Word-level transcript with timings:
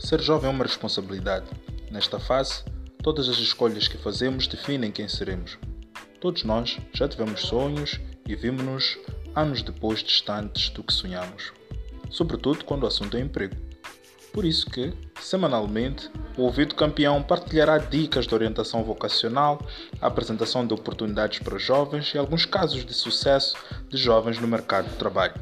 Ser 0.00 0.20
jovem 0.22 0.50
é 0.50 0.52
uma 0.52 0.64
responsabilidade. 0.64 1.46
Nesta 1.90 2.18
fase, 2.18 2.64
todas 3.02 3.28
as 3.28 3.36
escolhas 3.36 3.86
que 3.86 3.98
fazemos 3.98 4.46
definem 4.46 4.90
quem 4.90 5.06
seremos. 5.06 5.58
Todos 6.18 6.42
nós 6.42 6.78
já 6.94 7.06
tivemos 7.06 7.42
sonhos 7.42 8.00
e 8.26 8.34
vimos-nos 8.34 8.98
anos 9.36 9.62
depois 9.62 10.02
distantes 10.02 10.70
do 10.70 10.82
que 10.82 10.92
sonhamos, 10.92 11.52
sobretudo 12.10 12.64
quando 12.64 12.84
o 12.84 12.86
assunto 12.86 13.16
é 13.16 13.20
emprego. 13.20 13.54
Por 14.32 14.44
isso 14.44 14.66
que, 14.70 14.92
semanalmente, 15.20 16.10
o 16.36 16.42
Ouvido 16.42 16.74
Campeão 16.74 17.22
partilhará 17.22 17.76
dicas 17.76 18.26
de 18.26 18.34
orientação 18.34 18.82
vocacional, 18.82 19.60
a 20.00 20.06
apresentação 20.06 20.66
de 20.66 20.72
oportunidades 20.72 21.40
para 21.40 21.58
jovens 21.58 22.14
e 22.14 22.18
alguns 22.18 22.46
casos 22.46 22.86
de 22.86 22.94
sucesso 22.94 23.54
de 23.88 23.98
jovens 23.98 24.40
no 24.40 24.48
mercado 24.48 24.88
de 24.88 24.96
trabalho. 24.96 25.34